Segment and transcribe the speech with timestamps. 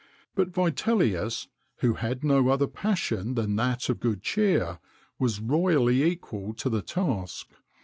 [0.33, 1.47] But Vitellius,
[1.81, 4.79] who had no other passion than that of good cheer,
[5.19, 7.47] was royally equal to the task.